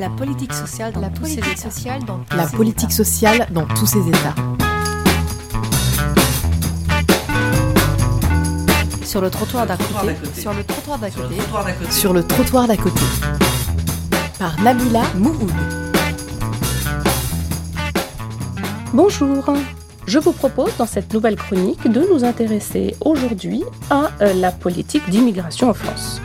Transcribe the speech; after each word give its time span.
La 0.00 0.08
politique 0.08 0.54
sociale 0.54 0.92
dans 0.94 1.00
La 1.02 1.10
tous 1.10 1.20
politique 1.20 1.44
ses 1.44 1.50
états. 1.52 1.70
sociale 1.70 2.04
dans 2.06 2.18
tous 2.20 2.34
La 2.36 2.46
ses 2.48 2.56
politique 2.56 2.84
états. 2.84 2.94
sociale 3.04 3.46
dans 3.50 3.66
tous 3.66 3.84
ses 3.86 4.08
états. 4.08 4.34
Sur 9.04 9.20
le 9.20 9.28
trottoir 9.28 9.66
d'à 9.66 9.76
côté. 9.76 10.40
Sur 10.40 10.54
le 10.54 10.64
trottoir 10.64 10.98
d'à 10.98 11.10
Sur 11.10 11.22
le 11.22 11.28
côté. 11.28 11.36
trottoir 11.42 11.64
d'à 11.64 11.72
côté. 11.72 11.90
Sur 11.90 12.12
le 12.14 12.22
trottoir 12.26 12.66
d'à 12.66 12.76
côté. 12.78 13.02
Par 14.38 14.58
Nabila 14.62 15.02
Mouhoud. 15.16 15.52
Bonjour. 18.94 19.44
Je 20.06 20.18
vous 20.18 20.32
propose 20.32 20.74
dans 20.78 20.86
cette 20.86 21.12
nouvelle 21.12 21.36
chronique 21.36 21.86
de 21.86 22.06
nous 22.10 22.24
intéresser 22.24 22.96
aujourd'hui 23.02 23.64
à 23.90 24.10
euh, 24.22 24.32
la 24.32 24.50
politique 24.50 25.08
d'immigration 25.10 25.68
en 25.68 25.74
France. 25.74 26.22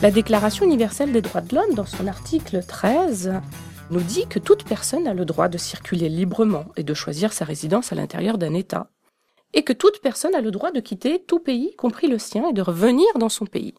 La 0.00 0.12
Déclaration 0.12 0.64
universelle 0.64 1.10
des 1.10 1.22
droits 1.22 1.40
de 1.40 1.56
l'homme, 1.56 1.74
dans 1.74 1.84
son 1.84 2.06
article 2.06 2.62
13, 2.64 3.32
nous 3.90 4.00
dit 4.00 4.28
que 4.28 4.38
toute 4.38 4.62
personne 4.62 5.08
a 5.08 5.14
le 5.14 5.24
droit 5.24 5.48
de 5.48 5.58
circuler 5.58 6.08
librement 6.08 6.66
et 6.76 6.84
de 6.84 6.94
choisir 6.94 7.32
sa 7.32 7.44
résidence 7.44 7.90
à 7.90 7.96
l'intérieur 7.96 8.38
d'un 8.38 8.54
État, 8.54 8.90
et 9.54 9.64
que 9.64 9.72
toute 9.72 10.00
personne 10.00 10.36
a 10.36 10.40
le 10.40 10.52
droit 10.52 10.70
de 10.70 10.78
quitter 10.78 11.24
tout 11.24 11.40
pays, 11.40 11.74
compris 11.74 12.06
le 12.06 12.18
sien, 12.18 12.48
et 12.48 12.52
de 12.52 12.62
revenir 12.62 13.08
dans 13.18 13.28
son 13.28 13.44
pays. 13.44 13.74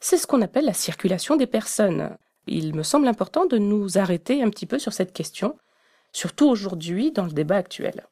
C'est 0.00 0.16
ce 0.16 0.26
qu'on 0.26 0.42
appelle 0.42 0.64
la 0.64 0.74
circulation 0.74 1.36
des 1.36 1.46
personnes. 1.46 2.16
Il 2.48 2.74
me 2.74 2.82
semble 2.82 3.06
important 3.06 3.46
de 3.46 3.56
nous 3.56 3.98
arrêter 3.98 4.42
un 4.42 4.50
petit 4.50 4.66
peu 4.66 4.80
sur 4.80 4.92
cette 4.92 5.12
question, 5.12 5.56
surtout 6.12 6.48
aujourd'hui 6.48 7.12
dans 7.12 7.24
le 7.24 7.30
débat 7.30 7.56
actuel. 7.56 8.08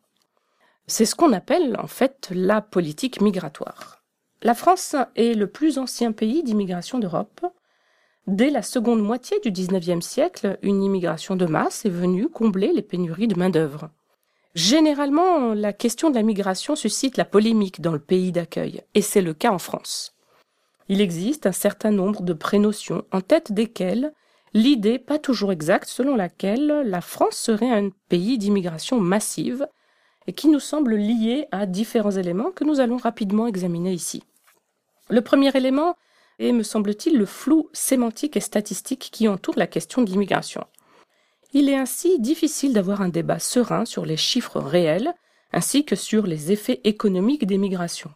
C'est 0.86 1.04
ce 1.04 1.16
qu'on 1.16 1.32
appelle 1.32 1.76
en 1.82 1.88
fait 1.88 2.28
la 2.30 2.60
politique 2.60 3.20
migratoire. 3.20 4.03
La 4.44 4.52
France 4.52 4.94
est 5.16 5.32
le 5.32 5.46
plus 5.46 5.78
ancien 5.78 6.12
pays 6.12 6.42
d'immigration 6.42 6.98
d'Europe. 6.98 7.46
Dès 8.26 8.50
la 8.50 8.60
seconde 8.60 9.00
moitié 9.00 9.40
du 9.40 9.50
XIXe 9.50 10.04
siècle, 10.04 10.58
une 10.60 10.82
immigration 10.82 11.34
de 11.34 11.46
masse 11.46 11.86
est 11.86 11.90
venue 11.90 12.28
combler 12.28 12.70
les 12.74 12.82
pénuries 12.82 13.26
de 13.26 13.38
main-d'œuvre. 13.38 13.88
Généralement, 14.54 15.54
la 15.54 15.72
question 15.72 16.10
de 16.10 16.16
la 16.16 16.22
migration 16.22 16.76
suscite 16.76 17.16
la 17.16 17.24
polémique 17.24 17.80
dans 17.80 17.92
le 17.92 17.98
pays 17.98 18.32
d'accueil, 18.32 18.82
et 18.92 19.00
c'est 19.00 19.22
le 19.22 19.32
cas 19.32 19.50
en 19.50 19.58
France. 19.58 20.14
Il 20.90 21.00
existe 21.00 21.46
un 21.46 21.52
certain 21.52 21.90
nombre 21.90 22.20
de 22.20 22.34
prénotions, 22.34 23.02
en 23.12 23.22
tête 23.22 23.50
desquelles 23.50 24.12
l'idée, 24.52 24.98
pas 24.98 25.18
toujours 25.18 25.52
exacte, 25.52 25.88
selon 25.88 26.16
laquelle 26.16 26.82
la 26.84 27.00
France 27.00 27.36
serait 27.36 27.72
un 27.72 27.88
pays 28.10 28.36
d'immigration 28.36 29.00
massive 29.00 29.66
et 30.26 30.34
qui 30.34 30.48
nous 30.48 30.60
semble 30.60 30.96
liée 30.96 31.46
à 31.50 31.64
différents 31.64 32.10
éléments 32.10 32.50
que 32.50 32.64
nous 32.64 32.80
allons 32.80 32.98
rapidement 32.98 33.46
examiner 33.46 33.94
ici. 33.94 34.22
Le 35.10 35.20
premier 35.20 35.54
élément 35.56 35.96
est, 36.38 36.52
me 36.52 36.62
semble-t-il, 36.62 37.18
le 37.18 37.26
flou 37.26 37.68
sémantique 37.72 38.36
et 38.36 38.40
statistique 38.40 39.10
qui 39.12 39.28
entoure 39.28 39.54
la 39.56 39.66
question 39.66 40.02
de 40.02 40.10
l'immigration. 40.10 40.64
Il 41.52 41.68
est 41.68 41.76
ainsi 41.76 42.18
difficile 42.18 42.72
d'avoir 42.72 43.00
un 43.00 43.08
débat 43.08 43.38
serein 43.38 43.84
sur 43.84 44.06
les 44.06 44.16
chiffres 44.16 44.60
réels 44.60 45.14
ainsi 45.52 45.84
que 45.84 45.94
sur 45.94 46.26
les 46.26 46.50
effets 46.50 46.80
économiques 46.84 47.46
des 47.46 47.58
migrations. 47.58 48.10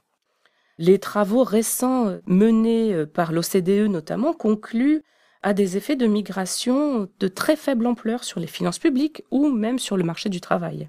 Les 0.78 0.98
travaux 0.98 1.44
récents 1.44 2.18
menés 2.26 3.06
par 3.06 3.32
l'OCDE 3.32 3.88
notamment 3.88 4.32
concluent 4.32 5.02
à 5.42 5.54
des 5.54 5.76
effets 5.76 5.96
de 5.96 6.06
migration 6.06 7.08
de 7.18 7.28
très 7.28 7.56
faible 7.56 7.86
ampleur 7.86 8.24
sur 8.24 8.40
les 8.40 8.46
finances 8.46 8.78
publiques 8.78 9.22
ou 9.30 9.48
même 9.48 9.78
sur 9.78 9.96
le 9.96 10.04
marché 10.04 10.28
du 10.28 10.40
travail. 10.40 10.88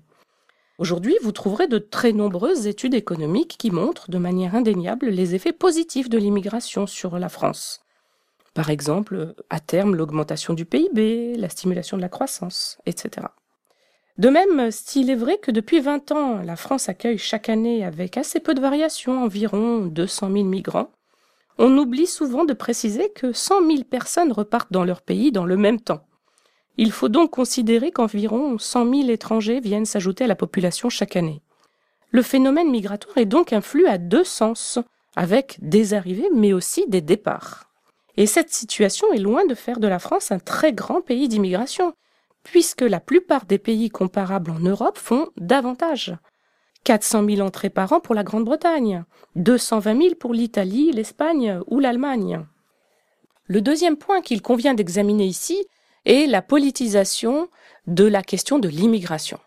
Aujourd'hui, 0.79 1.17
vous 1.21 1.33
trouverez 1.33 1.67
de 1.67 1.77
très 1.77 2.13
nombreuses 2.13 2.65
études 2.65 2.93
économiques 2.93 3.57
qui 3.59 3.69
montrent 3.69 4.09
de 4.09 4.17
manière 4.17 4.55
indéniable 4.55 5.09
les 5.09 5.35
effets 5.35 5.51
positifs 5.51 6.07
de 6.07 6.17
l'immigration 6.17 6.87
sur 6.87 7.19
la 7.19 7.27
France. 7.27 7.81
Par 8.53 8.69
exemple, 8.69 9.35
à 9.49 9.59
terme, 9.59 9.93
l'augmentation 9.93 10.53
du 10.53 10.63
PIB, 10.63 11.35
la 11.35 11.49
stimulation 11.49 11.97
de 11.97 12.01
la 12.01 12.07
croissance, 12.07 12.77
etc. 12.85 13.27
De 14.17 14.29
même, 14.29 14.71
s'il 14.71 15.09
est 15.09 15.15
vrai 15.15 15.37
que 15.37 15.51
depuis 15.51 15.81
20 15.81 16.13
ans, 16.13 16.41
la 16.43 16.55
France 16.55 16.87
accueille 16.87 17.17
chaque 17.17 17.49
année 17.49 17.83
avec 17.83 18.15
assez 18.15 18.39
peu 18.39 18.53
de 18.53 18.61
variations, 18.61 19.21
environ 19.21 19.79
200 19.79 20.31
000 20.31 20.45
migrants, 20.45 20.91
on 21.57 21.77
oublie 21.77 22.07
souvent 22.07 22.45
de 22.45 22.53
préciser 22.53 23.11
que 23.13 23.33
100 23.33 23.67
000 23.67 23.83
personnes 23.83 24.31
repartent 24.31 24.71
dans 24.71 24.85
leur 24.85 25.01
pays 25.01 25.33
dans 25.33 25.45
le 25.45 25.57
même 25.57 25.81
temps. 25.81 26.05
Il 26.77 26.91
faut 26.91 27.09
donc 27.09 27.31
considérer 27.31 27.91
qu'environ 27.91 28.57
100 28.57 28.93
000 28.93 29.09
étrangers 29.09 29.59
viennent 29.59 29.85
s'ajouter 29.85 30.23
à 30.23 30.27
la 30.27 30.35
population 30.35 30.89
chaque 30.89 31.15
année. 31.15 31.41
Le 32.11 32.21
phénomène 32.21 32.71
migratoire 32.71 33.17
est 33.17 33.25
donc 33.25 33.53
un 33.53 33.61
flux 33.61 33.87
à 33.87 33.97
deux 33.97 34.23
sens, 34.23 34.79
avec 35.15 35.57
des 35.61 35.93
arrivées 35.93 36.29
mais 36.33 36.53
aussi 36.53 36.85
des 36.87 37.01
départs. 37.01 37.69
Et 38.17 38.25
cette 38.25 38.51
situation 38.51 39.11
est 39.13 39.19
loin 39.19 39.45
de 39.45 39.55
faire 39.55 39.79
de 39.79 39.87
la 39.87 39.99
France 39.99 40.31
un 40.31 40.39
très 40.39 40.73
grand 40.73 41.01
pays 41.01 41.27
d'immigration, 41.27 41.93
puisque 42.43 42.81
la 42.81 42.99
plupart 42.99 43.45
des 43.45 43.57
pays 43.57 43.89
comparables 43.89 44.51
en 44.51 44.59
Europe 44.59 44.97
font 44.97 45.29
davantage. 45.37 46.15
400 46.85 47.25
000 47.25 47.41
entrées 47.41 47.69
par 47.69 47.93
an 47.93 47.99
pour 47.99 48.15
la 48.15 48.23
Grande-Bretagne, 48.23 49.03
220 49.35 50.01
000 50.01 50.15
pour 50.15 50.33
l'Italie, 50.33 50.91
l'Espagne 50.91 51.59
ou 51.67 51.79
l'Allemagne. 51.79 52.45
Le 53.45 53.61
deuxième 53.61 53.97
point 53.97 54.21
qu'il 54.21 54.41
convient 54.41 54.73
d'examiner 54.73 55.25
ici 55.25 55.65
est 56.09 56.25
la 56.25 56.41
politisation 56.41 57.49
de 57.85 58.03
la 58.03 58.23
question 58.23 58.57
de 58.57 58.67
l'immigration. 58.67 59.39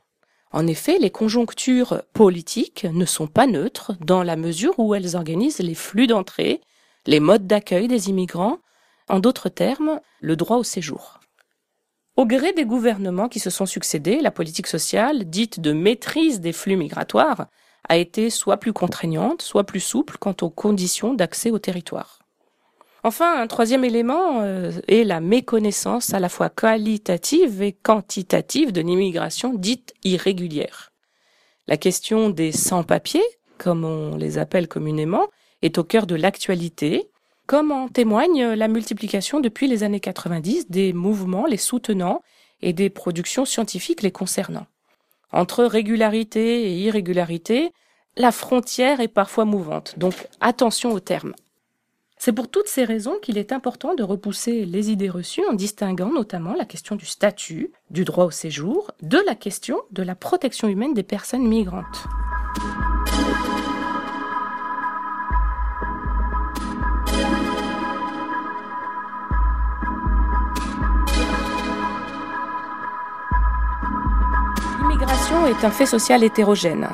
En 0.53 0.69
effet, 0.69 0.99
les 1.01 1.11
conjonctures 1.11 2.03
politiques 2.13 2.85
ne 2.85 3.05
sont 3.05 3.27
pas 3.27 3.49
neutres 3.49 3.95
dans 4.01 4.23
la 4.23 4.37
mesure 4.37 4.79
où 4.79 4.95
elles 4.95 5.17
organisent 5.17 5.59
les 5.59 5.75
flux 5.75 6.07
d'entrée, 6.07 6.61
les 7.05 7.19
modes 7.19 7.49
d'accueil 7.49 7.89
des 7.89 8.11
immigrants, 8.11 8.59
en 9.09 9.19
d'autres 9.19 9.49
termes, 9.49 10.01
le 10.21 10.37
droit 10.37 10.57
au 10.57 10.63
séjour. 10.63 11.19
Au 12.17 12.27
gré 12.27 12.53
des 12.53 12.65
gouvernements 12.65 13.29
qui 13.29 13.41
se 13.41 13.51
sont 13.51 13.67
succédés, 13.67 14.21
la 14.21 14.31
politique 14.31 14.69
sociale, 14.69 15.25
dite 15.25 15.59
de 15.59 15.73
maîtrise 15.73 16.41
des 16.41 16.53
flux 16.53 16.77
migratoires, 16.77 17.47
a 17.89 17.97
été 17.97 18.31
soit 18.31 18.59
plus 18.59 18.73
contraignante, 18.73 19.43
soit 19.43 19.65
plus 19.65 19.81
souple 19.81 20.17
quant 20.21 20.37
aux 20.43 20.51
conditions 20.51 21.15
d'accès 21.15 21.51
au 21.51 21.59
territoire. 21.59 22.22
Enfin, 23.05 23.41
un 23.41 23.49
troisième 23.49 23.85
élément 23.85 24.43
euh, 24.43 24.71
est 24.87 25.03
la 25.03 25.21
méconnaissance 25.21 26.15
à 26.15 26.21
la 26.21 26.29
fois 26.29 26.51
qualitative 26.51 27.61
et 27.61 27.73
quantitative 27.73 28.71
de 28.71 28.81
l'immigration 28.81 29.55
dite 29.55 29.93
irrégulière. 30.05 30.93
La 31.67 31.77
question 31.77 32.31
des 32.31 32.53
sans-papiers, 32.53 33.25
comme 33.59 33.85
on 33.85 34.17
les 34.17 34.39
appelle 34.39 34.69
communément, 34.69 35.27
est 35.63 35.79
au 35.79 35.85
cœur 35.85 36.07
de 36.07 36.15
l'actualité, 36.15 37.09
comme 37.47 37.73
en 37.73 37.89
témoigne 37.89 38.45
la 38.55 38.69
multiplication 38.69 39.41
depuis 39.41 39.67
les 39.67 39.83
années 39.83 40.01
90 40.01 40.71
des 40.71 40.93
mouvements 40.93 41.47
les 41.47 41.57
soutenant 41.57 42.23
et 42.61 42.73
des 42.73 42.89
productions 42.89 43.45
scientifiques 43.45 44.03
les 44.03 44.13
concernant. 44.13 44.67
Entre 45.33 45.65
régularité 45.65 46.65
et 46.65 46.77
irrégularité, 46.79 47.73
la 48.17 48.31
frontière 48.31 49.01
est 49.01 49.09
parfois 49.09 49.45
mouvante, 49.45 49.99
donc 49.99 50.15
attention 50.41 50.93
aux 50.93 51.01
termes. 51.01 51.35
C'est 52.25 52.33
pour 52.33 52.49
toutes 52.49 52.69
ces 52.69 52.85
raisons 52.85 53.19
qu'il 53.21 53.37
est 53.37 53.51
important 53.51 53.97
de 53.97 54.05
repousser 54.05 54.65
les 54.65 54.93
idées 54.93 55.11
reçues 55.11 55.43
en 55.51 55.55
distinguant 55.55 56.13
notamment 56.13 56.55
la 56.55 56.65
question 56.65 56.95
du 56.95 57.05
statut, 57.05 57.73
du 57.91 58.05
droit 58.05 58.27
au 58.27 58.31
séjour, 58.31 58.93
de 59.03 59.19
la 59.27 59.35
question 59.35 59.81
de 59.91 60.05
la 60.05 60.15
protection 60.15 60.69
humaine 60.69 60.95
des 60.95 61.03
personnes 61.03 61.45
migrantes. 61.45 62.05
L'immigration 74.79 75.49
est 75.49 75.65
un 75.65 75.73
fait 75.73 75.87
social 75.87 76.23
hétérogène, 76.23 76.91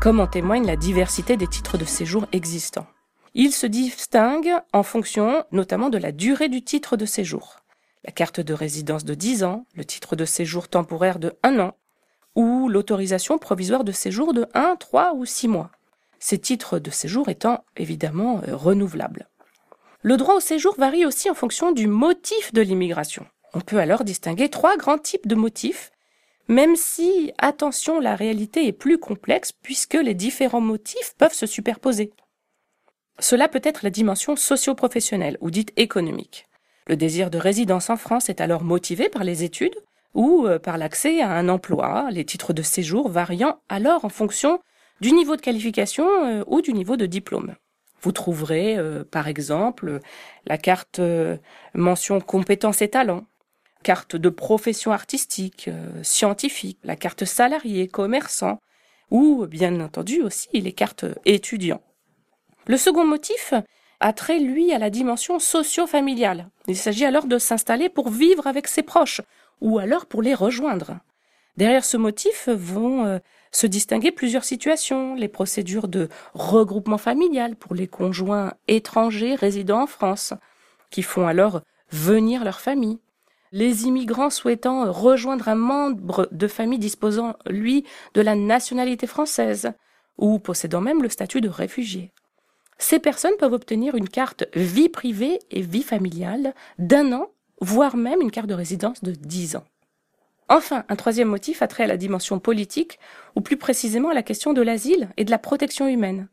comme 0.00 0.18
en 0.18 0.26
témoigne 0.26 0.66
la 0.66 0.74
diversité 0.74 1.36
des 1.36 1.46
titres 1.46 1.78
de 1.78 1.84
séjour 1.84 2.26
existants. 2.32 2.88
Il 3.34 3.52
se 3.52 3.66
distingue 3.66 4.52
en 4.74 4.82
fonction 4.82 5.44
notamment 5.52 5.88
de 5.88 5.96
la 5.96 6.12
durée 6.12 6.50
du 6.50 6.62
titre 6.62 6.98
de 6.98 7.06
séjour. 7.06 7.60
La 8.04 8.12
carte 8.12 8.40
de 8.40 8.52
résidence 8.52 9.04
de 9.04 9.14
10 9.14 9.44
ans, 9.44 9.64
le 9.74 9.86
titre 9.86 10.16
de 10.16 10.26
séjour 10.26 10.68
temporaire 10.68 11.18
de 11.18 11.32
1 11.42 11.58
an, 11.60 11.74
ou 12.34 12.68
l'autorisation 12.68 13.38
provisoire 13.38 13.84
de 13.84 13.92
séjour 13.92 14.34
de 14.34 14.46
1, 14.52 14.76
3 14.76 15.14
ou 15.14 15.24
6 15.24 15.48
mois. 15.48 15.70
Ces 16.18 16.38
titres 16.38 16.78
de 16.78 16.90
séjour 16.90 17.30
étant 17.30 17.64
évidemment 17.76 18.42
euh, 18.46 18.54
renouvelables. 18.54 19.28
Le 20.02 20.16
droit 20.16 20.34
au 20.34 20.40
séjour 20.40 20.74
varie 20.76 21.06
aussi 21.06 21.30
en 21.30 21.34
fonction 21.34 21.72
du 21.72 21.86
motif 21.86 22.52
de 22.52 22.60
l'immigration. 22.60 23.26
On 23.54 23.60
peut 23.60 23.78
alors 23.78 24.04
distinguer 24.04 24.48
trois 24.48 24.76
grands 24.76 24.98
types 24.98 25.26
de 25.26 25.34
motifs, 25.34 25.90
même 26.48 26.76
si, 26.76 27.32
attention, 27.38 28.00
la 28.00 28.16
réalité 28.16 28.66
est 28.66 28.72
plus 28.72 28.98
complexe 28.98 29.52
puisque 29.52 29.94
les 29.94 30.14
différents 30.14 30.60
motifs 30.60 31.14
peuvent 31.16 31.34
se 31.34 31.46
superposer. 31.46 32.12
Cela 33.18 33.48
peut 33.48 33.60
être 33.62 33.82
la 33.82 33.90
dimension 33.90 34.36
socio-professionnelle 34.36 35.38
ou 35.40 35.50
dite 35.50 35.72
économique. 35.76 36.46
Le 36.86 36.96
désir 36.96 37.30
de 37.30 37.38
résidence 37.38 37.90
en 37.90 37.96
France 37.96 38.28
est 38.28 38.40
alors 38.40 38.64
motivé 38.64 39.08
par 39.08 39.24
les 39.24 39.44
études 39.44 39.76
ou 40.14 40.46
euh, 40.46 40.58
par 40.58 40.78
l'accès 40.78 41.22
à 41.22 41.30
un 41.30 41.48
emploi, 41.48 42.08
les 42.10 42.24
titres 42.24 42.52
de 42.52 42.62
séjour 42.62 43.08
variant 43.08 43.60
alors 43.68 44.04
en 44.04 44.08
fonction 44.08 44.60
du 45.00 45.12
niveau 45.12 45.36
de 45.36 45.40
qualification 45.40 46.06
euh, 46.26 46.44
ou 46.46 46.60
du 46.60 46.72
niveau 46.72 46.96
de 46.96 47.06
diplôme. 47.06 47.54
Vous 48.00 48.12
trouverez, 48.12 48.76
euh, 48.76 49.04
par 49.04 49.28
exemple, 49.28 50.00
la 50.46 50.58
carte 50.58 51.00
mention 51.74 52.20
compétences 52.20 52.82
et 52.82 52.88
talents, 52.88 53.24
carte 53.84 54.16
de 54.16 54.28
profession 54.28 54.90
artistique, 54.90 55.70
scientifique, 56.02 56.78
la 56.82 56.96
carte 56.96 57.24
salarié, 57.24 57.86
commerçant, 57.86 58.58
ou 59.10 59.46
bien 59.46 59.80
entendu 59.80 60.22
aussi 60.22 60.48
les 60.52 60.72
cartes 60.72 61.04
étudiants. 61.24 61.82
Le 62.66 62.76
second 62.76 63.04
motif 63.04 63.54
a 64.00 64.12
trait, 64.12 64.38
lui, 64.38 64.72
à 64.72 64.78
la 64.78 64.90
dimension 64.90 65.38
socio-familiale. 65.38 66.48
Il 66.68 66.76
s'agit 66.76 67.04
alors 67.04 67.26
de 67.26 67.38
s'installer 67.38 67.88
pour 67.88 68.10
vivre 68.10 68.46
avec 68.46 68.68
ses 68.68 68.82
proches, 68.82 69.20
ou 69.60 69.78
alors 69.78 70.06
pour 70.06 70.22
les 70.22 70.34
rejoindre. 70.34 70.98
Derrière 71.56 71.84
ce 71.84 71.96
motif 71.96 72.48
vont 72.48 73.04
euh, 73.04 73.18
se 73.50 73.66
distinguer 73.66 74.10
plusieurs 74.10 74.44
situations, 74.44 75.14
les 75.14 75.28
procédures 75.28 75.88
de 75.88 76.08
regroupement 76.34 76.98
familial 76.98 77.56
pour 77.56 77.74
les 77.74 77.86
conjoints 77.86 78.54
étrangers 78.68 79.34
résidant 79.34 79.82
en 79.82 79.86
France, 79.86 80.34
qui 80.90 81.02
font 81.02 81.26
alors 81.26 81.60
venir 81.90 82.42
leur 82.42 82.60
famille, 82.60 82.98
les 83.52 83.84
immigrants 83.84 84.30
souhaitant 84.30 84.90
rejoindre 84.90 85.48
un 85.48 85.54
membre 85.54 86.26
de 86.32 86.48
famille 86.48 86.78
disposant, 86.78 87.36
lui, 87.46 87.84
de 88.14 88.22
la 88.22 88.34
nationalité 88.34 89.06
française, 89.06 89.72
ou 90.16 90.38
possédant 90.38 90.80
même 90.80 91.02
le 91.02 91.10
statut 91.10 91.42
de 91.42 91.50
réfugié. 91.50 92.12
Ces 92.82 92.98
personnes 92.98 93.36
peuvent 93.38 93.52
obtenir 93.52 93.94
une 93.94 94.08
carte 94.08 94.44
vie 94.56 94.88
privée 94.88 95.38
et 95.52 95.62
vie 95.62 95.84
familiale 95.84 96.52
d'un 96.80 97.12
an, 97.12 97.28
voire 97.60 97.96
même 97.96 98.20
une 98.20 98.32
carte 98.32 98.48
de 98.48 98.54
résidence 98.54 99.04
de 99.04 99.12
dix 99.12 99.54
ans. 99.54 99.62
Enfin, 100.48 100.84
un 100.88 100.96
troisième 100.96 101.28
motif 101.28 101.62
a 101.62 101.68
trait 101.68 101.84
à 101.84 101.86
la 101.86 101.96
dimension 101.96 102.40
politique, 102.40 102.98
ou 103.36 103.40
plus 103.40 103.56
précisément 103.56 104.08
à 104.08 104.14
la 104.14 104.24
question 104.24 104.52
de 104.52 104.62
l'asile 104.62 105.10
et 105.16 105.24
de 105.24 105.30
la 105.30 105.38
protection 105.38 105.86
humaine. 105.86 106.26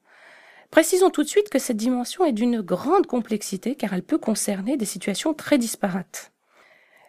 Précisons 0.72 1.12
tout 1.12 1.22
de 1.22 1.30
suite 1.30 1.50
que 1.52 1.60
cette 1.60 1.78
dimension 1.78 2.26
est 2.26 2.32
d'une 2.32 2.62
grande 2.62 3.06
complexité 3.06 3.76
car 3.76 3.94
elle 3.94 4.02
peut 4.02 4.18
concerner 4.18 4.76
des 4.76 4.86
situations 4.86 5.36
très 5.36 5.60
disparates. 5.60 6.32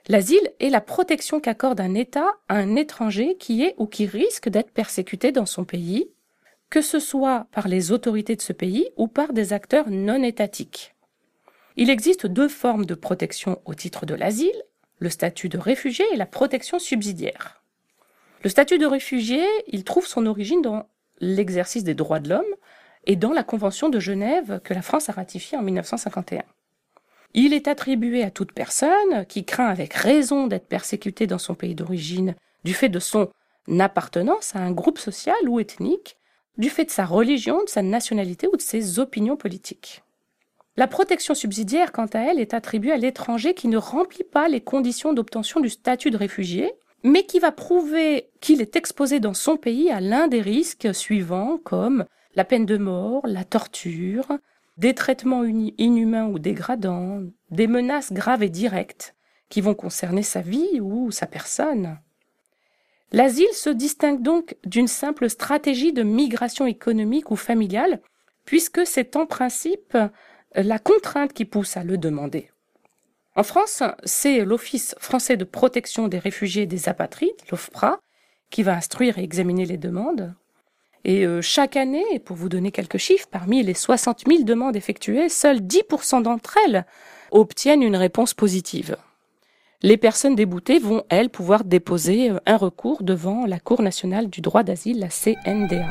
L'asile 0.09 0.53
est 0.61 0.69
la 0.69 0.83
protection 0.83 1.41
qu'accorde 1.41 1.81
un 1.81 1.95
État 1.95 2.29
à 2.51 2.57
un 2.57 2.77
étranger 2.77 3.39
qui 3.39 3.65
est 3.65 3.75
ou 3.79 3.87
qui 3.87 4.05
risque 4.05 4.51
d'être 4.51 4.71
persécuté 4.71 5.33
dans 5.33 5.47
son 5.47 5.65
pays, 5.65 6.11
que 6.71 6.81
ce 6.81 7.01
soit 7.01 7.47
par 7.51 7.69
les 7.69 7.93
autorités 7.93 8.37
de 8.37 8.43
ce 8.43 8.53
pays 8.53 8.89
ou 8.97 9.09
par 9.09 9.33
des 9.33 9.53
acteurs 9.53 9.91
non 9.91 10.23
étatiques. 10.23 10.95
Il 11.77 11.91
existe 11.91 12.27
deux 12.27 12.49
formes 12.49 12.87
de 12.87 12.95
protection 12.95 13.61
au 13.65 13.75
titre 13.75 14.07
de 14.07 14.15
l'asile, 14.15 14.63
le 14.99 15.11
statut 15.11 15.49
de 15.49 15.59
réfugié 15.59 16.05
et 16.13 16.17
la 16.17 16.27
protection 16.27 16.79
subsidiaire. 16.79 17.63
Le 18.43 18.51
statut 18.51 18.79
de 18.79 18.87
réfugié, 18.87 19.45
il 19.67 19.85
trouve 19.85 20.07
son 20.07 20.27
origine 20.27 20.63
dans 20.63 20.89
l'exercice 21.21 21.85
des 21.85 21.95
droits 21.95 22.21
de 22.21 22.31
l'homme 22.31 22.55
et 23.07 23.17
dans 23.17 23.33
la 23.33 23.43
Convention 23.43 23.89
de 23.89 23.99
Genève 23.99 24.61
que 24.63 24.75
la 24.75 24.83
France 24.83 25.09
a 25.09 25.13
ratifiée 25.13 25.59
en 25.59 25.63
1951. 25.63 26.45
Il 27.35 27.53
est 27.53 27.69
attribué 27.69 28.23
à 28.23 28.31
toute 28.31 28.53
personne 28.53 29.27
qui 29.29 29.45
craint 29.45 29.69
avec 29.69 29.95
raison 29.95 30.47
d'être 30.47 30.67
persécutée 30.67 31.27
dans 31.27 31.39
son 31.39 31.55
pays 31.55 31.75
d'origine 31.75 32.35
du 32.65 32.75
fait 32.75 32.89
de 32.89 32.99
son 32.99 33.31
appartenance 33.79 34.57
à 34.57 34.61
un 34.61 34.73
groupe 34.73 34.99
social 34.99 35.37
ou 35.49 35.61
ethnique, 35.61 36.17
du 36.59 36.71
fait 36.71 36.85
de 36.85 36.91
sa 36.91 37.05
religion, 37.05 37.63
de 37.65 37.69
sa 37.69 37.83
nationalité 37.83 38.49
ou 38.49 38.57
de 38.57 38.63
ses 38.63 38.99
opinions 38.99 39.37
politiques. 39.37 40.03
La 40.77 40.87
protection 40.87 41.35
subsidiaire, 41.35 41.93
quant 41.93 42.07
à 42.07 42.21
elle, 42.21 42.41
est 42.41 42.55
attribuée 42.55 42.93
à 42.93 42.97
l'étranger 42.97 43.55
qui 43.55 43.69
ne 43.69 43.77
remplit 43.77 44.25
pas 44.25 44.49
les 44.49 44.61
conditions 44.61 45.13
d'obtention 45.13 45.61
du 45.61 45.69
statut 45.69 46.11
de 46.11 46.17
réfugié, 46.17 46.73
mais 47.03 47.25
qui 47.25 47.39
va 47.39 47.53
prouver 47.53 48.31
qu'il 48.41 48.61
est 48.61 48.77
exposé 48.77 49.21
dans 49.21 49.35
son 49.35 49.57
pays 49.57 49.91
à 49.91 50.01
l'un 50.01 50.29
des 50.29 50.41
risques 50.41 50.95
suivants, 50.95 51.59
comme 51.65 52.05
la 52.35 52.45
peine 52.45 52.67
de 52.67 52.77
mort, 52.77 53.27
la 53.27 53.45
torture, 53.45 54.39
des 54.77 54.95
traitements 54.95 55.45
inhumains 55.45 56.29
ou 56.29 56.39
dégradants, 56.39 57.23
des 57.51 57.67
menaces 57.67 58.13
graves 58.13 58.43
et 58.43 58.49
directes 58.49 59.15
qui 59.49 59.61
vont 59.61 59.75
concerner 59.75 60.23
sa 60.23 60.41
vie 60.41 60.81
ou 60.81 61.11
sa 61.11 61.27
personne. 61.27 61.99
L'asile 63.13 63.53
se 63.53 63.71
distingue 63.71 64.23
donc 64.23 64.57
d'une 64.65 64.87
simple 64.89 65.29
stratégie 65.29 65.93
de 65.93 66.03
migration 66.03 66.67
économique 66.67 67.31
ou 67.31 67.37
familiale, 67.37 68.01
puisque 68.45 68.87
c'est 68.87 69.17
en 69.17 69.27
principe 69.27 69.97
la 70.55 70.79
contrainte 70.79 71.33
qui 71.33 71.45
pousse 71.45 71.77
à 71.77 71.85
le 71.85 71.99
demander. 71.99 72.51
En 73.37 73.43
France, 73.43 73.83
c'est 74.05 74.45
l'Office 74.45 74.95
français 74.99 75.37
de 75.37 75.45
protection 75.45 76.09
des 76.09 76.19
réfugiés 76.19 76.65
et 76.65 76.67
des 76.67 76.89
apatrides, 76.89 77.31
l'OFPRA, 77.51 78.01
qui 78.51 78.63
va 78.63 78.75
instruire 78.75 79.19
et 79.19 79.23
examiner 79.23 79.65
les 79.65 79.77
demandes. 79.77 80.35
Et 81.05 81.25
euh, 81.25 81.41
chaque 81.41 81.77
année, 81.77 82.19
pour 82.19 82.37
vous 82.37 82.49
donner 82.49 82.73
quelques 82.73 82.99
chiffres, 82.99 83.29
parmi 83.31 83.63
les 83.63 83.75
60 83.75 84.25
000 84.27 84.43
demandes 84.43 84.77
effectuées, 84.77 85.29
seuls 85.29 85.61
10% 85.61 86.23
d'entre 86.23 86.59
elles 86.67 86.85
obtiennent 87.31 87.83
une 87.83 87.97
réponse 87.97 88.35
positive. 88.35 88.97
Les 89.83 89.97
personnes 89.97 90.35
déboutées 90.35 90.79
vont, 90.79 91.05
elles, 91.09 91.31
pouvoir 91.31 91.65
déposer 91.65 92.31
euh, 92.31 92.39
un 92.45 92.59
recours 92.59 93.03
devant 93.03 93.47
la 93.47 93.59
Cour 93.59 93.81
nationale 93.81 94.29
du 94.29 94.43
droit 94.43 94.63
d'asile, 94.63 95.01
la 95.01 95.09
CNDA. 95.09 95.89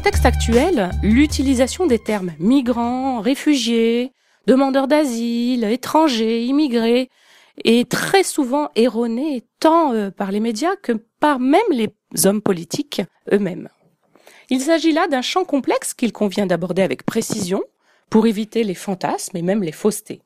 Contexte 0.00 0.24
actuel, 0.24 0.88
l'utilisation 1.02 1.86
des 1.86 1.98
termes 1.98 2.32
migrants, 2.38 3.20
réfugiés, 3.20 4.14
demandeurs 4.46 4.88
d'asile, 4.88 5.62
étrangers, 5.64 6.42
immigrés 6.44 7.10
est 7.64 7.86
très 7.90 8.22
souvent 8.22 8.70
erronée 8.76 9.44
tant 9.58 9.92
euh, 9.92 10.10
par 10.10 10.32
les 10.32 10.40
médias 10.40 10.74
que 10.76 10.92
par 11.20 11.38
même 11.38 11.60
les 11.70 11.90
hommes 12.24 12.40
politiques 12.40 13.02
eux-mêmes. 13.30 13.68
Il 14.48 14.62
s'agit 14.62 14.92
là 14.92 15.06
d'un 15.06 15.20
champ 15.20 15.44
complexe 15.44 15.92
qu'il 15.92 16.14
convient 16.14 16.46
d'aborder 16.46 16.80
avec 16.80 17.04
précision 17.04 17.62
pour 18.08 18.26
éviter 18.26 18.64
les 18.64 18.74
fantasmes 18.74 19.36
et 19.36 19.42
même 19.42 19.62
les 19.62 19.70
faussetés. 19.70 20.22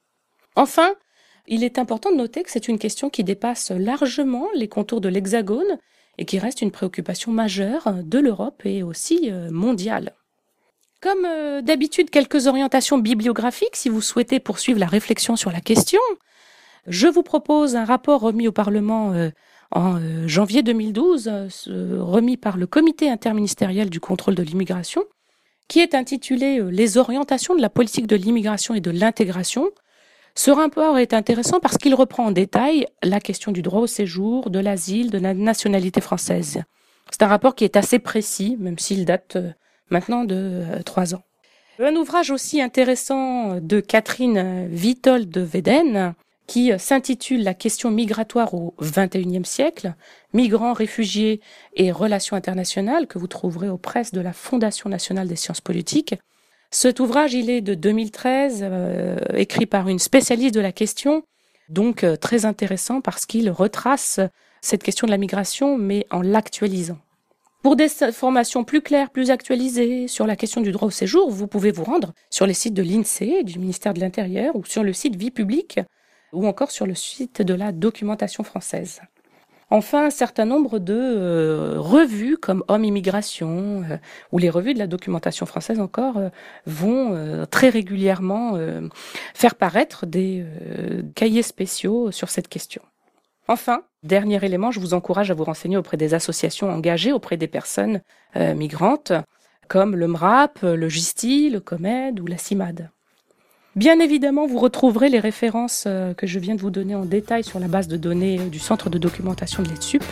Enfin, 0.54 0.94
il 1.48 1.64
est 1.64 1.80
important 1.80 2.12
de 2.12 2.16
noter 2.16 2.44
que 2.44 2.50
c'est 2.52 2.68
une 2.68 2.78
question 2.78 3.10
qui 3.10 3.24
dépasse 3.24 3.72
largement 3.72 4.46
les 4.54 4.68
contours 4.68 5.00
de 5.00 5.08
l'Hexagone 5.08 5.78
et 6.18 6.24
qui 6.24 6.38
reste 6.38 6.62
une 6.62 6.70
préoccupation 6.70 7.32
majeure 7.32 7.92
de 8.02 8.18
l'Europe 8.18 8.62
et 8.64 8.82
aussi 8.82 9.30
euh, 9.30 9.50
mondiale. 9.50 10.12
Comme 11.00 11.24
euh, 11.26 11.62
d'habitude, 11.62 12.10
quelques 12.10 12.46
orientations 12.46 12.98
bibliographiques 12.98 13.76
si 13.76 13.88
vous 13.88 14.00
souhaitez 14.00 14.40
poursuivre 14.40 14.78
la 14.78 14.86
réflexion 14.86 15.36
sur 15.36 15.50
la 15.50 15.60
question. 15.60 16.00
Je 16.86 17.08
vous 17.08 17.22
propose 17.22 17.76
un 17.76 17.84
rapport 17.84 18.20
remis 18.20 18.48
au 18.48 18.52
Parlement 18.52 19.12
euh, 19.12 19.30
en 19.70 19.98
janvier 20.28 20.62
2012, 20.62 21.28
remis 21.98 22.36
par 22.36 22.56
le 22.56 22.66
Comité 22.66 23.10
interministériel 23.10 23.90
du 23.90 23.98
contrôle 23.98 24.36
de 24.36 24.42
l'immigration, 24.42 25.02
qui 25.66 25.80
est 25.80 25.96
intitulé 25.96 26.62
Les 26.70 26.96
orientations 26.96 27.56
de 27.56 27.60
la 27.60 27.70
politique 27.70 28.06
de 28.06 28.14
l'immigration 28.14 28.74
et 28.74 28.80
de 28.80 28.92
l'intégration, 28.92 29.72
ce 30.36 30.50
rapport 30.50 30.98
est 30.98 31.14
intéressant 31.14 31.60
parce 31.60 31.78
qu'il 31.78 31.94
reprend 31.94 32.26
en 32.26 32.30
détail 32.32 32.86
la 33.02 33.20
question 33.20 33.52
du 33.52 33.62
droit 33.62 33.80
au 33.80 33.86
séjour, 33.86 34.50
de 34.50 34.58
l'asile, 34.58 35.10
de 35.10 35.18
la 35.18 35.32
nationalité 35.32 36.00
française. 36.00 36.62
C'est 37.10 37.22
un 37.22 37.28
rapport 37.28 37.54
qui 37.54 37.64
est 37.64 37.76
assez 37.76 38.00
précis, 38.00 38.56
même 38.58 38.78
s'il 38.78 39.04
date 39.04 39.36
euh, 39.36 39.50
maintenant 39.90 40.24
de 40.24 40.34
euh, 40.34 40.82
trois 40.82 41.14
ans. 41.14 41.22
Un 41.78 41.94
ouvrage 41.94 42.30
aussi 42.30 42.60
intéressant 42.60 43.60
de 43.60 43.80
Catherine 43.80 44.66
Vitold 44.68 45.28
de 45.28 45.40
Veden, 45.40 46.14
qui 46.46 46.72
euh, 46.72 46.78
s'intitule 46.78 47.42
La 47.42 47.54
question 47.54 47.90
migratoire 47.90 48.54
au 48.54 48.74
XXIe 48.80 49.44
siècle, 49.44 49.94
migrants, 50.32 50.72
réfugiés 50.72 51.40
et 51.74 51.92
relations 51.92 52.36
internationales, 52.36 53.06
que 53.06 53.18
vous 53.18 53.28
trouverez 53.28 53.68
aux 53.68 53.78
presses 53.78 54.12
de 54.12 54.20
la 54.20 54.32
Fondation 54.32 54.90
nationale 54.90 55.28
des 55.28 55.36
sciences 55.36 55.60
politiques, 55.60 56.16
cet 56.74 56.98
ouvrage, 56.98 57.34
il 57.34 57.50
est 57.50 57.60
de 57.60 57.74
2013, 57.74 58.60
euh, 58.64 59.16
écrit 59.34 59.64
par 59.64 59.88
une 59.88 60.00
spécialiste 60.00 60.56
de 60.56 60.60
la 60.60 60.72
question, 60.72 61.22
donc 61.68 62.02
euh, 62.02 62.16
très 62.16 62.46
intéressant 62.46 63.00
parce 63.00 63.26
qu'il 63.26 63.48
retrace 63.48 64.18
cette 64.60 64.82
question 64.82 65.06
de 65.06 65.12
la 65.12 65.16
migration, 65.16 65.78
mais 65.78 66.04
en 66.10 66.20
l'actualisant. 66.20 66.98
Pour 67.62 67.76
des 67.76 68.02
informations 68.02 68.64
plus 68.64 68.82
claires, 68.82 69.10
plus 69.10 69.30
actualisées 69.30 70.08
sur 70.08 70.26
la 70.26 70.34
question 70.34 70.62
du 70.62 70.72
droit 70.72 70.88
au 70.88 70.90
séjour, 70.90 71.30
vous 71.30 71.46
pouvez 71.46 71.70
vous 71.70 71.84
rendre 71.84 72.12
sur 72.28 72.44
les 72.44 72.54
sites 72.54 72.74
de 72.74 72.82
l'INSEE, 72.82 73.44
du 73.44 73.60
ministère 73.60 73.94
de 73.94 74.00
l'Intérieur, 74.00 74.56
ou 74.56 74.64
sur 74.64 74.82
le 74.82 74.92
site 74.92 75.14
Vie 75.14 75.30
publique, 75.30 75.78
ou 76.32 76.44
encore 76.44 76.72
sur 76.72 76.86
le 76.86 76.96
site 76.96 77.40
de 77.40 77.54
la 77.54 77.70
documentation 77.70 78.42
française. 78.42 79.00
Enfin, 79.70 80.06
un 80.06 80.10
certain 80.10 80.44
nombre 80.44 80.78
de 80.78 80.94
euh, 80.94 81.74
revues 81.78 82.36
comme 82.36 82.64
Homme 82.68 82.84
Immigration 82.84 83.84
euh, 83.90 83.96
ou 84.30 84.38
les 84.38 84.50
revues 84.50 84.74
de 84.74 84.78
la 84.78 84.86
documentation 84.86 85.46
française 85.46 85.80
encore 85.80 86.18
euh, 86.18 86.28
vont 86.66 87.46
très 87.50 87.68
régulièrement 87.68 88.58
faire 89.34 89.54
paraître 89.54 90.06
des 90.06 90.44
cahiers 91.14 91.42
spéciaux 91.42 92.10
sur 92.10 92.28
cette 92.28 92.48
question. 92.48 92.82
Enfin, 93.48 93.82
dernier 94.02 94.42
élément, 94.44 94.70
je 94.70 94.80
vous 94.80 94.94
encourage 94.94 95.30
à 95.30 95.34
vous 95.34 95.44
renseigner 95.44 95.76
auprès 95.76 95.96
des 95.96 96.14
associations 96.14 96.70
engagées 96.70 97.12
auprès 97.12 97.36
des 97.36 97.48
personnes 97.48 98.00
migrantes 98.36 99.12
comme 99.68 99.96
le 99.96 100.08
MRAP, 100.08 100.60
le 100.62 100.88
GISTI, 100.88 101.50
le 101.50 101.60
COMED 101.60 102.20
ou 102.20 102.26
la 102.26 102.38
CIMAD. 102.38 102.90
Bien 103.76 103.98
évidemment, 103.98 104.46
vous 104.46 104.58
retrouverez 104.60 105.08
les 105.08 105.18
références 105.18 105.84
euh, 105.86 106.14
que 106.14 106.28
je 106.28 106.38
viens 106.38 106.54
de 106.54 106.60
vous 106.60 106.70
donner 106.70 106.94
en 106.94 107.04
détail 107.04 107.42
sur 107.42 107.58
la 107.58 107.66
base 107.66 107.88
de 107.88 107.96
données 107.96 108.38
du 108.38 108.60
Centre 108.60 108.88
de 108.88 108.98
documentation 108.98 109.64
de 109.64 109.68
l'ETSUP. 109.68 110.04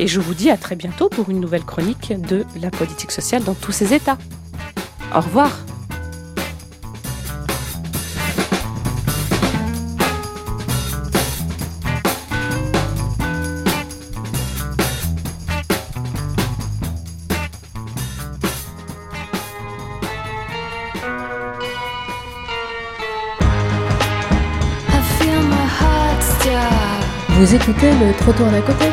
Et 0.00 0.08
je 0.08 0.18
vous 0.18 0.34
dis 0.34 0.50
à 0.50 0.56
très 0.56 0.74
bientôt 0.74 1.08
pour 1.08 1.30
une 1.30 1.38
nouvelle 1.38 1.64
chronique 1.64 2.12
de 2.28 2.44
la 2.60 2.70
politique 2.70 3.12
sociale 3.12 3.44
dans 3.44 3.54
tous 3.54 3.72
ses 3.72 3.94
états. 3.94 4.18
Au 5.14 5.20
revoir. 5.20 5.64
Vous 27.42 27.56
écoutez 27.56 27.90
le 27.94 28.14
trottoir 28.18 28.52
d'à 28.52 28.60
côté 28.60 28.84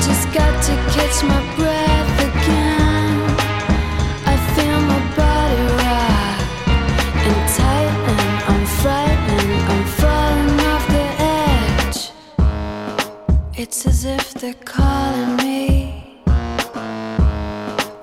just 0.00 0.32
got 0.32 0.62
to 0.62 0.72
catch 0.88 1.22
my 1.22 1.40
breath 1.54 2.18
again. 2.30 3.12
I 4.24 4.36
feel 4.54 4.80
my 4.80 5.00
body. 5.14 5.60
I'm 8.48 8.64
frightened. 8.80 9.52
I'm 9.72 9.84
falling 10.00 10.60
off 10.72 10.86
the 10.96 11.08
edge. 11.44 12.00
It's 13.54 13.84
as 13.84 14.06
if 14.06 14.32
they're 14.32 14.62
calling 14.64 15.36
me 15.36 16.22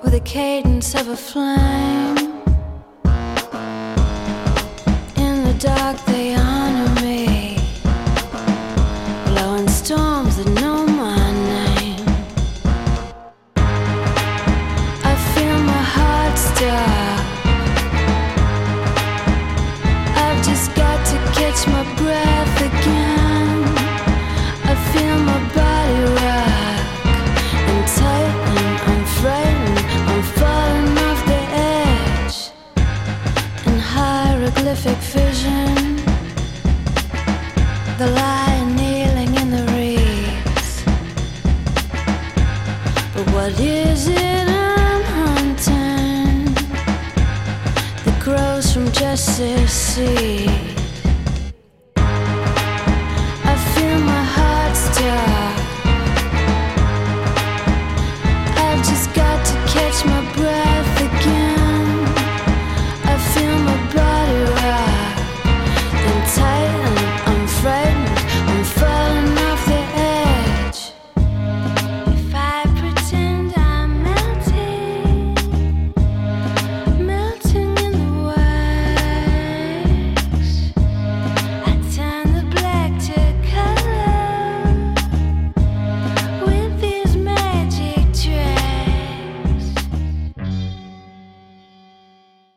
with 0.04 0.12
the 0.12 0.22
cadence 0.24 0.94
of 0.94 1.08
a 1.08 1.16
flame. 1.16 2.16
In 5.16 5.42
the 5.42 5.56
dark, 5.58 6.07
necessito 49.10 50.67